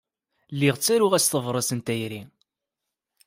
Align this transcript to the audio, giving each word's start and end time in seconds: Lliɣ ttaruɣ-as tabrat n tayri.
Lliɣ 0.53 0.75
ttaruɣ-as 0.77 1.25
tabrat 1.27 1.71
n 1.77 1.79
tayri. 1.85 2.21